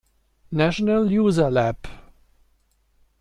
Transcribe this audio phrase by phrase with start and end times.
[0.51, 1.77] National User Lab.